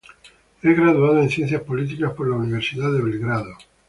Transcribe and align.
Es 0.63 0.75
graduado 0.75 1.19
en 1.21 1.29
Ciencias 1.29 1.61
Políticas 1.61 2.11
por 2.13 2.27
la 2.27 2.35
Universidad 2.35 2.91
de 2.91 3.01
Belgrado. 3.03 3.55